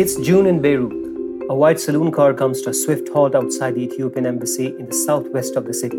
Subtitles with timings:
[0.00, 0.92] It's June in Beirut.
[1.50, 4.92] A white saloon car comes to a swift halt outside the Ethiopian embassy in the
[4.92, 5.98] southwest of the city.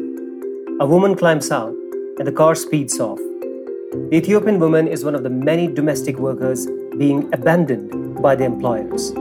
[0.79, 1.74] A woman climbs out,
[2.17, 3.17] and the car speeds off.
[3.17, 6.65] The Ethiopian woman is one of the many domestic workers
[6.97, 9.12] being abandoned by the employers.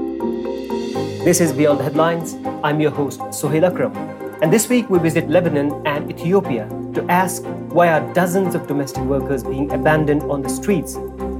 [1.25, 2.37] This is Beyond the Headlines.
[2.63, 3.97] I'm your host, Sohail Akram.
[4.43, 7.43] And this week we visit Lebanon and Ethiopia to ask
[7.75, 10.95] why are dozens of domestic workers being abandoned on the streets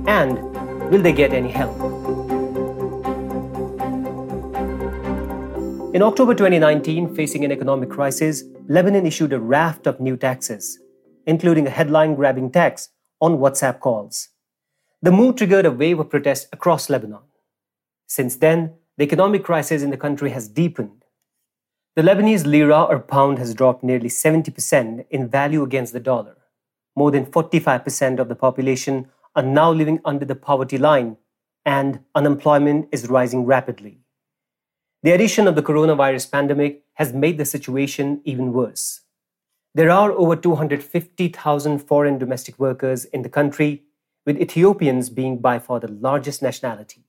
[0.09, 0.43] and
[0.91, 1.88] will they get any help?
[5.95, 10.79] In October 2019, facing an economic crisis, Lebanon issued a raft of new taxes,
[11.27, 12.91] including a headline grabbing tax
[13.23, 14.29] on WhatsApp calls.
[15.01, 17.23] The move triggered a wave of protests across Lebanon.
[18.07, 21.07] Since then, the economic crisis in the country has deepened.
[21.97, 26.37] The Lebanese lira or pound has dropped nearly 70% in value against the dollar.
[26.97, 31.17] More than 45% of the population are now living under the poverty line,
[31.65, 34.01] and unemployment is rising rapidly.
[35.05, 39.03] The addition of the coronavirus pandemic has made the situation even worse.
[39.75, 43.85] There are over 250,000 foreign domestic workers in the country,
[44.27, 47.05] with Ethiopians being by far the largest nationality.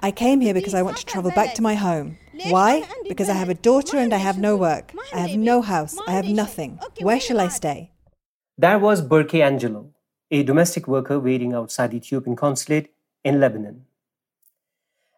[0.00, 2.16] I came here because I want to travel back to my home.
[2.48, 2.86] Why?
[3.08, 4.92] Because I have a daughter and I have no work.
[5.12, 5.96] I have no house.
[6.06, 6.78] I have nothing.
[7.00, 7.92] Where shall I stay?
[8.58, 9.90] That was Berke Angelo,
[10.30, 12.92] a domestic worker waiting outside the Ethiopian consulate
[13.24, 13.85] in Lebanon.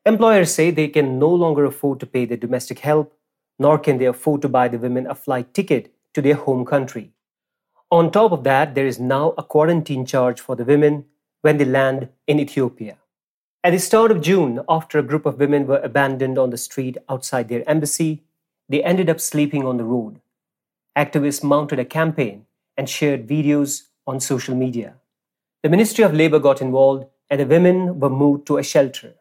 [0.09, 3.13] Employers say they can no longer afford to pay their domestic help,
[3.59, 7.13] nor can they afford to buy the women a flight ticket to their home country.
[7.91, 11.05] On top of that, there is now a quarantine charge for the women
[11.43, 12.97] when they land in Ethiopia.
[13.63, 16.97] At the start of June, after a group of women were abandoned on the street
[17.11, 18.23] outside their embassy,
[18.67, 20.23] they ended up sleeping on the road.
[20.97, 22.47] Activists mounted a campaign
[22.79, 24.95] and shared videos on social media.
[25.63, 29.18] The Ministry of Labor got involved and the women were moved to a shelter.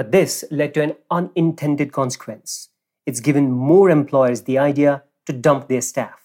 [0.00, 2.70] But this led to an unintended consequence.
[3.04, 6.20] It's given more employers the idea to dump their staff.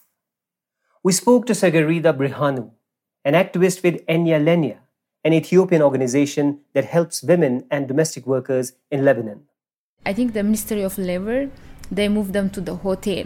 [1.03, 2.72] We spoke to Tsigereda Brihanu,
[3.25, 4.78] an activist with Egna Legna,
[5.25, 9.41] an Ethiopian organization that helps women and domestic workers in Lebanon.
[10.06, 11.50] I think the Ministry of Labor
[11.92, 13.25] they moved them to the hotel.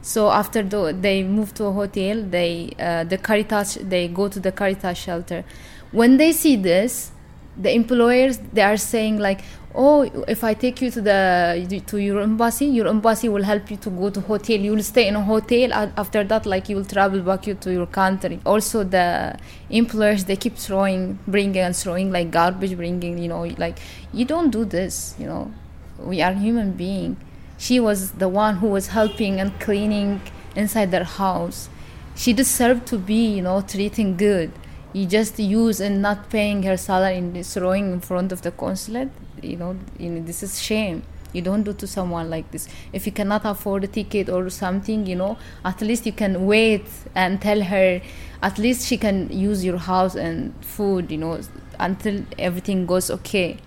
[0.00, 4.38] So after the, they move to a hotel, they uh, the Caritas they go to
[4.38, 5.44] the Caritas shelter.
[5.90, 7.10] When they see this,
[7.58, 9.40] the employers they are saying like
[9.74, 13.76] oh if i take you to the to your embassy your embassy will help you
[13.76, 14.56] to go to hotel.
[14.56, 15.72] You will stay in a hotel.
[15.72, 18.40] After that like you will travel back you to your country.
[18.44, 19.38] Also the
[19.70, 23.78] employers they keep throwing bringing and throwing like garbage bringing you know like
[24.12, 25.52] you don't do this you know.
[25.98, 27.16] We are human being.
[27.58, 30.20] She was the one who was helping and cleaning
[30.54, 31.70] inside their house.
[32.14, 34.52] She deserved to be you know treating good
[34.96, 39.10] you just use and not paying her salary and throwing in front of the consulate
[39.42, 41.02] you know, you know this is shame.
[41.34, 42.66] You don't do to someone like this.
[42.94, 46.86] If you cannot afford a ticket or something you know at least you can wait
[47.14, 48.00] and tell her
[48.42, 51.40] at least she can use your house and food you know
[51.78, 53.58] until everything goes okay.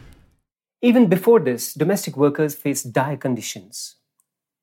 [0.82, 3.98] Even before this domestic workers face dire conditions.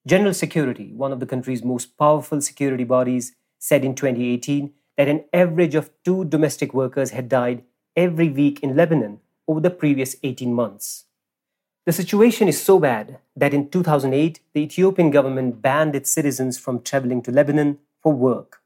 [0.05, 5.25] General security one of the country's most powerful security bodies said in 2018 that an
[5.33, 7.63] average of two domestic workers had died
[7.95, 11.05] every week in Lebanon over the previous 18 months.
[11.85, 16.83] The situation is so bad that in 2008, the Ethiopian government banned its citizens from
[16.83, 18.63] traveling to Lebanon for work.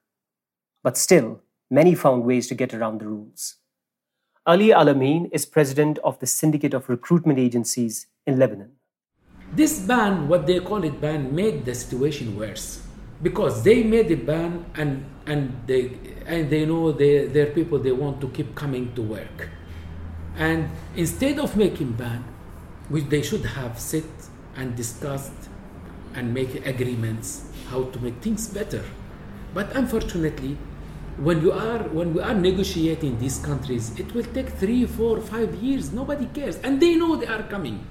[0.82, 3.56] But still, many found ways to get around the rules.
[4.46, 8.72] Ali Alamin is president of the Syndicate of Recruitment Agencies in Lebanon.
[9.52, 12.80] This ban, what they call it ban, made the situation worse
[13.22, 17.92] because they made a ban and and they and they know they, their people they
[17.92, 19.48] want to keep coming to work.
[20.36, 22.24] And instead of making ban
[22.88, 24.10] which they should have sit
[24.56, 25.48] and discussed
[26.14, 28.82] and make agreements how to make things better.
[29.54, 30.56] But unfortunately
[31.18, 35.54] when you are when we are negotiating these countries it will take three four five
[35.56, 35.92] years.
[35.92, 36.56] Nobody cares.
[36.56, 37.84] And they know they are coming.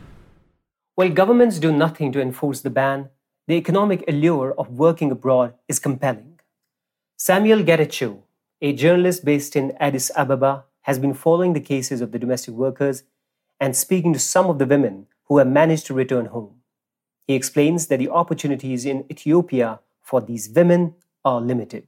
[0.96, 3.10] While governments do nothing to enforce the ban
[3.50, 6.40] the economic allure of working abroad is compelling.
[7.18, 8.20] Samuel Getachew,
[8.62, 13.02] a journalist based in Addis Ababa, has been following the cases of the domestic workers
[13.60, 16.58] and speaking to some of the women who have managed to return home.
[17.26, 20.94] He explains that the opportunities in Ethiopia for these women
[21.26, 21.88] are limited.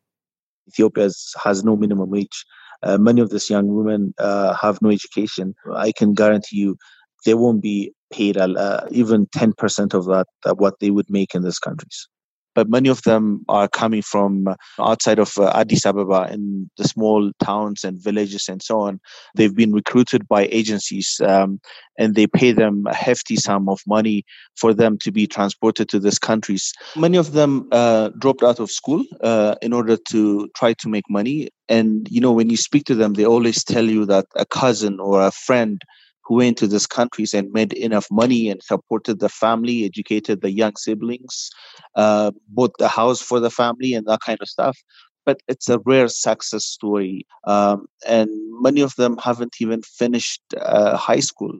[0.67, 1.09] Ethiopia
[1.43, 2.43] has no minimum wage.
[2.81, 5.53] Uh, many of these young women uh, have no education.
[5.75, 6.75] I can guarantee you
[7.23, 11.43] they won't be paid uh, even 10% of that uh, what they would make in
[11.43, 12.07] these countries
[12.53, 14.47] but many of them are coming from
[14.79, 18.99] outside of uh, Addis Ababa in the small towns and villages and so on.
[19.35, 21.59] They've been recruited by agencies um,
[21.97, 24.23] and they pay them a hefty sum of money
[24.55, 26.73] for them to be transported to these countries.
[26.95, 31.05] Many of them uh, dropped out of school uh, in order to try to make
[31.09, 31.49] money.
[31.69, 34.99] And, you know, when you speak to them, they always tell you that a cousin
[34.99, 35.81] or a friend
[36.23, 40.51] who went to these countries and made enough money and supported the family, educated the
[40.51, 41.49] young siblings,
[41.95, 44.77] uh, bought the house for the family, and that kind of stuff.
[45.25, 47.25] But it's a rare success story.
[47.45, 48.29] Um, and
[48.61, 51.53] many of them haven't even finished uh, high school.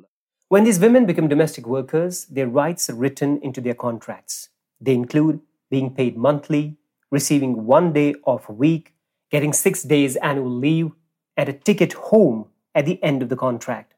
[0.50, 4.50] When these women become domestic workers, their rights are written into their contracts.
[4.82, 6.76] They include being paid monthly,
[7.10, 8.94] receiving one day off a week,
[9.32, 10.92] getting six days annual leave,
[11.38, 13.91] and a ticket home at the end of the contract.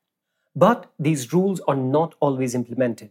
[0.55, 3.09] But these rules are not always implemented,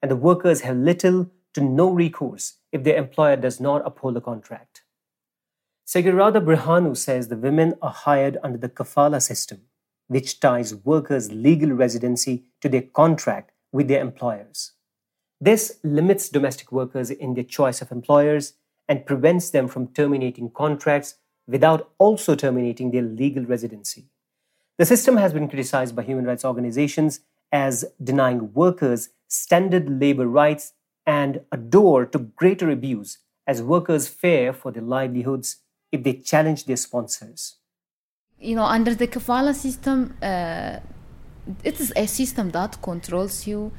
[0.00, 4.20] and the workers have little to no recourse if their employer does not uphold the
[4.20, 4.82] contract.
[5.86, 9.62] Tsigereda Brihanu says the women are hired under the kafala system,
[10.06, 14.72] which ties workers' legal residency to their contract with their employers.
[15.40, 18.52] This limits domestic workers in their choice of employers
[18.88, 21.16] and prevents them from terminating contracts
[21.48, 24.09] without also terminating their legal residency.
[24.80, 27.20] The system has been criticized by human rights organizations
[27.52, 30.72] as denying workers standard labor rights
[31.04, 35.58] and a door to greater abuse as workers fear for their livelihoods
[35.92, 37.56] if they challenge their sponsors.
[38.38, 40.78] You know, under the kafala system, uh,
[41.62, 43.72] it is a system that controls you.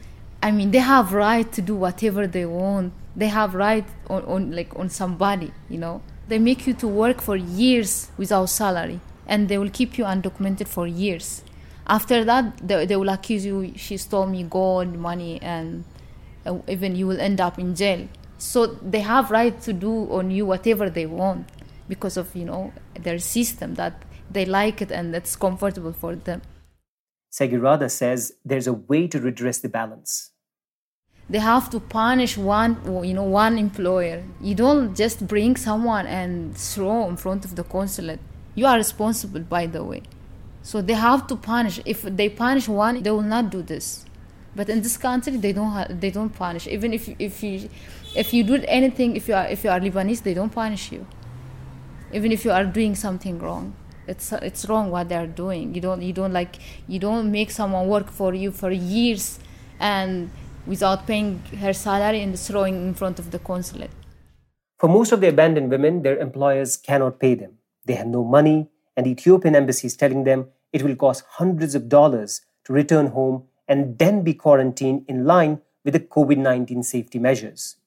[0.43, 2.93] I mean, they have right to do whatever they want.
[3.15, 5.51] They have right on, on like on somebody.
[5.67, 9.01] You know, they make you to work for years without salary
[9.31, 11.43] and they will keep you undocumented for years.
[11.87, 15.85] After that, they, they will accuse you she stole me gold, money, and
[16.45, 18.07] uh, even you will end up in jail.
[18.37, 21.47] So they have right to do on you whatever they want
[21.87, 23.93] because of you know their system that
[24.29, 26.41] they like it and it's comfortable for them.
[27.31, 30.31] Tsigereda says there's a way to redress the balance.
[31.29, 32.75] They have to punish one,
[33.05, 34.23] you know, one employer.
[34.41, 38.19] You don't just bring someone and throw in front of the consulate
[38.55, 40.03] you are responsible, by the way.
[40.63, 41.79] So they have to punish.
[41.85, 44.05] If they punish one, they will not do this.
[44.55, 46.67] But in this country, they don't ha- they don't punish.
[46.67, 47.69] Even if if you
[48.15, 51.05] if you do anything, if you are if you are Lebanese, they don't punish you.
[52.13, 53.73] Even if you are doing something wrong,
[54.07, 55.73] it's it's wrong what they are doing.
[55.73, 56.57] You don't you don't like
[56.87, 59.39] you don't make someone work for you for years
[59.79, 60.29] and
[60.67, 63.89] without paying her salary and throwing in front of the consulate.
[64.79, 67.60] For most of the abandoned women, their employers cannot pay them.
[67.85, 71.75] They have no money, and the Ethiopian embassy is telling them it will cost hundreds
[71.75, 76.83] of dollars to return home and then be quarantined in line with the COVID 19
[76.83, 77.77] safety measures.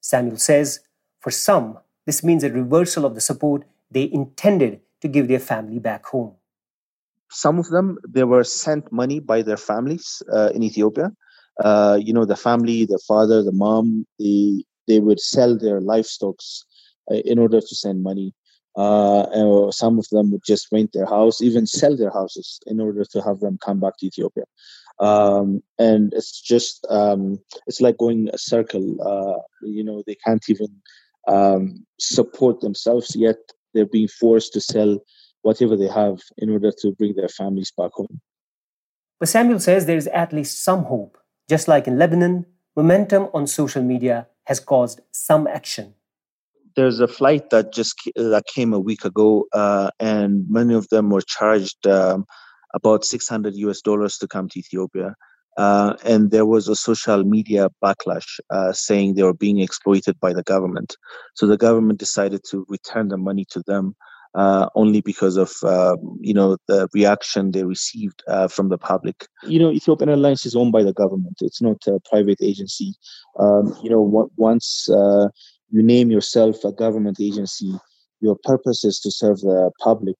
[0.00, 0.80] Samuel says,
[1.20, 5.78] for some, this means a reversal of the support they intended to give their family
[5.78, 6.34] back home.
[7.30, 11.12] Some of them, they were sent money by their families uh, in Ethiopia.
[11.62, 16.36] Uh, you know, the family, the father, the mom, they, they would sell their livestock
[17.10, 18.32] uh, in order to send money
[18.78, 22.80] uh, or some of them would just rent their house, even sell their houses in
[22.80, 24.44] order to have them come back to Ethiopia.
[25.00, 28.96] Um, and it's just um, it's like going a circle.
[29.02, 30.68] Uh, you know, they can't even
[31.26, 33.38] um, support themselves yet.
[33.74, 34.98] They're being forced to sell
[35.42, 38.20] whatever they have in order to bring their families back home.
[39.18, 41.18] But Samuel says there is at least some hope.
[41.50, 45.94] Just like in Lebanon, momentum on social media has caused some action
[46.78, 51.10] there's a flight that just that came a week ago, uh, and many of them
[51.10, 52.24] were charged um,
[52.72, 55.16] about 600 US dollars to come to Ethiopia.
[55.56, 60.32] Uh, and there was a social media backlash uh, saying they were being exploited by
[60.32, 60.94] the government.
[61.34, 63.96] So the government decided to return the money to them
[64.36, 69.26] uh, only because of uh, you know the reaction they received uh, from the public.
[69.42, 72.94] You know, Ethiopian Airlines is owned by the government; it's not a private agency.
[73.38, 75.28] Um, you know, once uh,
[75.70, 77.72] you name yourself a government agency,
[78.20, 80.16] your purpose is to serve the public.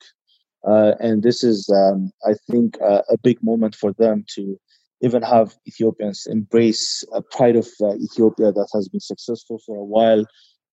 [0.66, 4.58] Uh, and this is, um, I think, uh, a big moment for them to
[5.00, 9.84] even have Ethiopians embrace a pride of uh, Ethiopia that has been successful for a
[9.84, 10.24] while,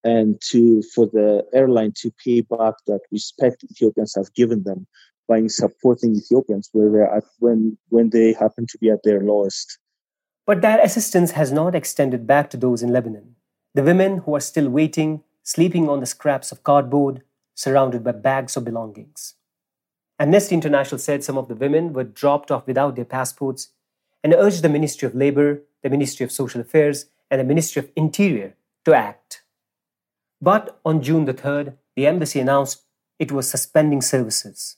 [0.03, 4.88] and to for the airline to pay back that respect Ethiopians have given them
[5.27, 9.77] by supporting Ethiopians where they're at when when they happen to be at their lowest.
[10.48, 13.35] But that assistance has not extended back to those in Lebanon
[13.75, 17.22] the women who are still waiting, sleeping on the scraps of cardboard,
[17.55, 19.36] surrounded by bags of belongings.
[20.17, 23.70] Amnesty International said some of the women were dropped off without their passports
[24.24, 27.91] and urged the Ministry of Labor, the Ministry of Social Affairs, and the Ministry of
[27.98, 28.55] Interior
[28.86, 29.44] to act.
[30.41, 32.84] But on June the 3rd, the embassy announced
[33.20, 34.77] it was suspending services.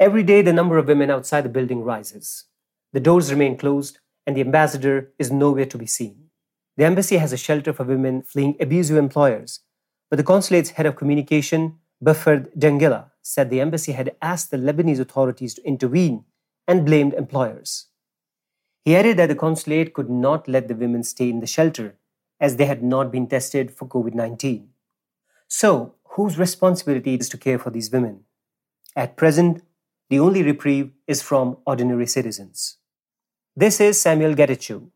[0.00, 2.46] Every day, the number of women outside the building rises.
[2.92, 6.30] The doors remain closed, and the ambassador is nowhere to be seen.
[6.76, 9.60] The embassy has a shelter for women fleeing abusive employers,
[10.10, 15.00] but the consulate's head of communication, Bafard Dengela, said the embassy had asked the Lebanese
[15.00, 16.24] authorities to intervene
[16.66, 17.86] and blamed employers.
[18.84, 21.96] He added that the consulate could not let the women stay in the shelter
[22.40, 24.68] as they had not been tested for COVID 19.
[25.46, 28.24] So, whose responsibility is to care for these women?
[28.96, 29.62] At present,
[30.10, 32.78] the only reprieve is from ordinary citizens.
[33.54, 34.90] This is Samuel Getachew.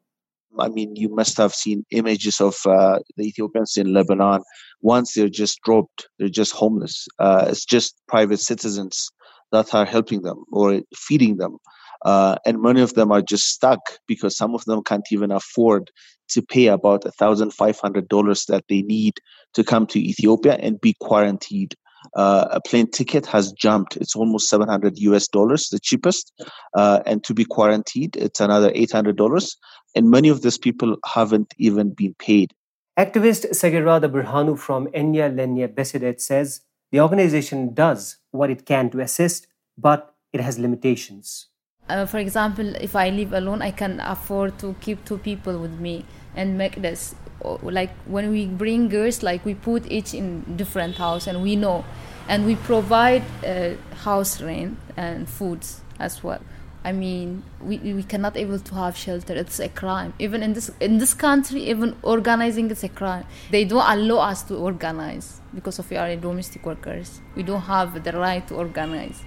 [0.59, 4.43] I mean, you must have seen images of uh, the Ethiopians in Lebanon.
[4.83, 7.07] Once they're just dropped, they're just homeless.
[7.19, 9.11] Uh, it's just private citizens
[9.53, 11.59] that are helping them or feeding them.
[12.05, 15.91] Uh, and many of them are just stuck because some of them can't even afford
[16.29, 19.15] to pay about $1,500 that they need
[19.55, 21.75] to come to Ethiopia and be quarantined.
[22.15, 23.97] Uh, a plane ticket has jumped.
[23.97, 26.33] It's almost 700 US dollars, the cheapest.
[26.75, 29.57] Uh, and to be quarantined, it's another $800.
[29.95, 32.53] And many of these people haven't even been paid.
[32.99, 39.01] Activist Tsigereda Brihanu from Egna Legna Besidet says the organization does what it can to
[39.01, 39.47] assist,
[39.77, 41.49] but it has limitations.
[41.89, 45.79] Uh, for example, if I live alone, I can afford to keep two people with
[45.79, 47.15] me and make this.
[47.63, 51.85] Like when we bring girls, like we put each in different house, and we know,
[52.29, 56.41] and we provide uh, house rent and foods as well.
[56.83, 59.35] I mean, we, we cannot able to have shelter.
[59.35, 60.15] It's a crime.
[60.19, 63.27] Even in this in this country, even organizing is a crime.
[63.51, 67.21] They don't allow us to organize because of we are domestic workers.
[67.37, 69.23] We don't have the right to organize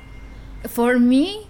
[0.67, 1.47] for me,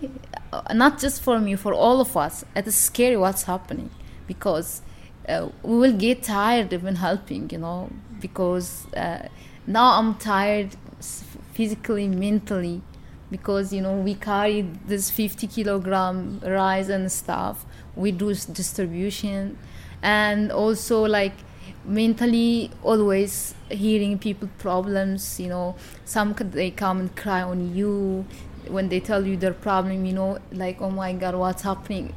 [0.74, 3.89] not just for me, for all of us, it is scary what's happening.
[4.27, 4.82] Because
[5.27, 7.89] uh, we will get tired even helping, you know,
[8.20, 9.27] because uh,
[9.68, 10.75] now I'm tired
[11.53, 12.82] physically, mentally,
[13.29, 17.65] because you know we carry this 50 kilogram rice and stuff.
[17.96, 19.58] We do distribution,
[20.01, 21.34] and also like
[21.86, 25.75] mentally always hearing people problems you know.
[26.06, 28.25] Some they come and cry on you
[28.69, 32.13] when they tell you their problem, you know, like, oh my God, what's happening?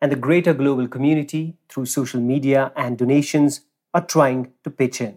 [0.00, 3.62] And the greater global community, through social media and donations,
[3.94, 5.16] are trying to pitch in.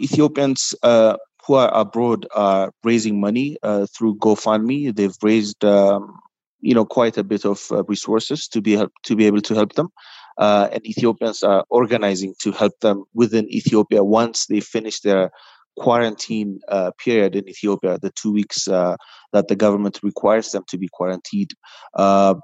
[0.00, 4.94] Ethiopians uh, who are abroad are raising money uh, through GoFundMe.
[4.94, 6.18] They've raised, um,
[6.60, 9.54] you know, quite a bit of uh, resources to be help, to be able to
[9.54, 9.88] help them.
[10.36, 15.30] Uh, and Ethiopians are organizing to help them within Ethiopia once they finish their
[15.78, 18.96] quarantine uh, period in Ethiopia, the two weeks uh,
[19.32, 21.52] that the government requires them to be quarantined.
[21.94, 22.34] Uh,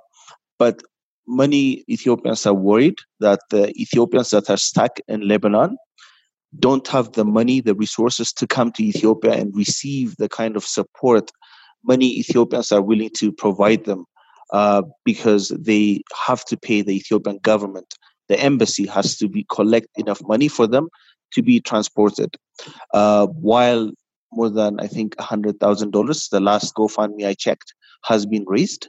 [0.59, 0.83] but
[1.27, 5.77] many Ethiopians are worried that the Ethiopians that are stuck in Lebanon
[6.59, 10.65] don't have the money, the resources to come to Ethiopia and receive the kind of
[10.65, 11.31] support
[11.85, 14.05] many Ethiopians are willing to provide them
[14.53, 17.95] uh, because they have to pay the Ethiopian government.
[18.29, 20.89] The embassy has to be collect enough money for them
[21.35, 22.37] to be transported.
[22.93, 23.91] Uh, while
[24.33, 27.75] more than I think hundred thousand dollars, the last GoFundMe I checked
[28.05, 28.89] has been raised.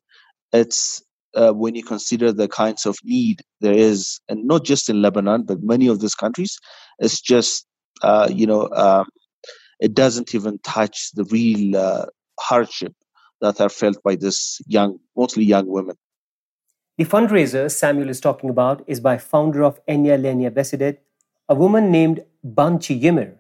[0.54, 1.04] It's
[1.36, 5.44] uh, when you consider the kinds of need there is, and not just in Lebanon,
[5.44, 6.58] but many of these countries,
[7.00, 7.66] it's just
[8.02, 9.08] uh, you know um,
[9.80, 12.06] it doesn't even touch the real uh,
[12.40, 12.94] hardship
[13.42, 15.96] that are felt by this young, mostly young women.
[16.98, 21.00] The fundraiser Samuel is talking about is by founder of Egna Legna Besidet,
[21.50, 23.38] a woman named Banchi Yimer,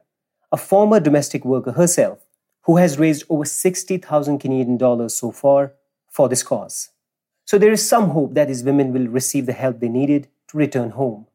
[0.51, 2.19] a former domestic worker herself,
[2.63, 5.73] who has raised over 60,000 Canadian dollars so far
[6.09, 6.89] for this cause.
[7.45, 10.57] So there is some hope that these women will receive the help they needed to
[10.57, 11.27] return home.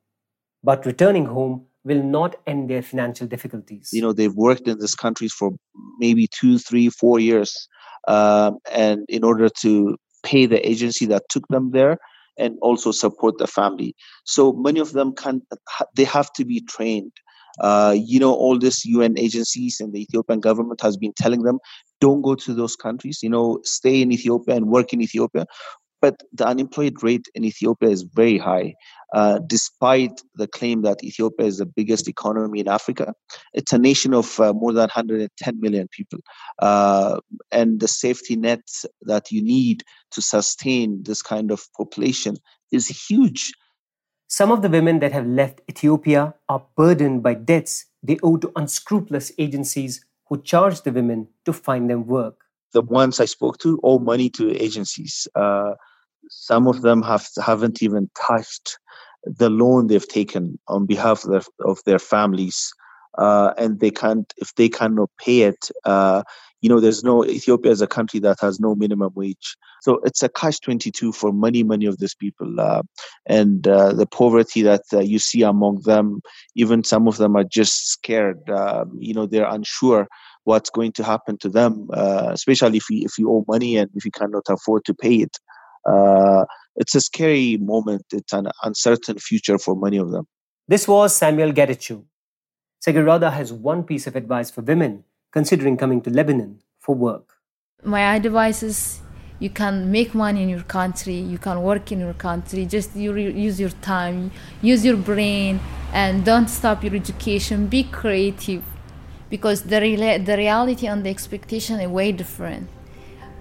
[0.64, 3.90] But returning home will not end their financial difficulties.
[3.92, 5.52] You know, they've worked in these countries for
[5.98, 7.68] maybe two, three, four years.
[8.08, 11.98] Um, and in order to pay the agency that took them there,
[12.40, 13.94] and also support the family.
[14.24, 15.42] So many of them can
[15.94, 17.12] they have to be trained.
[17.58, 21.58] Uh, you know, all these UN agencies and the Ethiopian government has been telling them,
[22.00, 23.20] don't go to those countries.
[23.22, 25.46] You know, stay in Ethiopia and work in Ethiopia
[26.00, 28.74] but the unemployment rate in Ethiopia is very high.
[29.12, 33.12] Uh, despite the claim that Ethiopia is the biggest economy in Africa,
[33.54, 36.20] it's a nation of uh, more than 110 million people.
[36.60, 37.18] Uh,
[37.50, 38.62] and the safety net
[39.02, 42.36] that you need to sustain this kind of population
[42.72, 43.52] is huge.
[44.30, 48.52] Some of the women that have left Ethiopia are burdened by debts they owe to
[48.54, 52.36] unscrupulous agencies who charge the women to find them work.
[52.72, 55.26] The ones I spoke to owe money to agencies.
[55.34, 55.72] Uh,
[56.28, 58.78] some of them have haven't even touched
[59.24, 62.72] the loan they've taken on behalf of their, of their families
[63.18, 66.22] uh, and they can't if they cannot pay it uh,
[66.60, 69.56] you know there's no ethiopia is a country that has no minimum wage.
[69.82, 72.82] So it's a catch 22 for many many of these people uh,
[73.26, 76.20] and uh, the poverty that uh, you see among them
[76.54, 80.06] even some of them are just scared um, you know they're unsure
[80.44, 83.90] what's going to happen to them uh, especially if you if you owe money and
[83.94, 85.36] if you cannot afford to pay it.
[86.76, 88.04] It's a scary moment.
[88.12, 90.26] It's an uncertain future for many of them.
[90.68, 92.04] This was samuel getachew
[92.84, 97.36] Tsigereda has one piece of advice for women considering coming to Lebanon for work.
[97.84, 99.00] My advice is
[99.38, 103.16] you can make money in your country, you can work in your country, just you
[103.16, 105.60] use your time, use your brain,
[105.92, 107.66] and don't stop your education.
[107.66, 108.62] Be creative
[109.30, 109.78] because the,
[110.24, 112.68] the reality and the expectation are way different.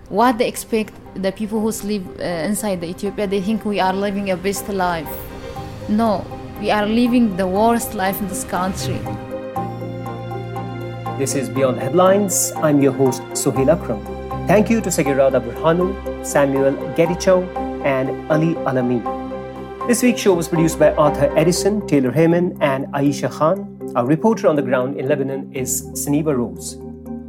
[0.07, 3.93] What they expect, the people who live uh, inside the Ethiopia, they think we are
[3.93, 5.09] living a best life.
[5.89, 6.25] No,
[6.61, 8.99] we are living the worst life in this country.
[11.19, 12.53] This is Beyond Headlines.
[12.55, 14.01] I'm your host, Sohail Akram.
[14.47, 17.43] Thank you to Tsigereda Brihanu, Samuel Getachew,
[17.83, 19.01] and Ali Alami.
[19.85, 23.91] This week's show was produced by Arthur Edison, Taylor Heyman, and Aisha Khan.
[23.97, 26.75] Our reporter on the ground in Lebanon is Sunniva Rose.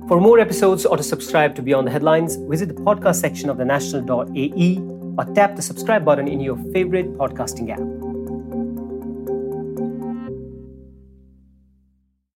[0.07, 3.57] For more episodes or to subscribe to Beyond the Headlines, visit the podcast section of
[3.57, 4.79] the national.ae
[5.19, 8.00] or tap the subscribe button in your favorite podcasting app.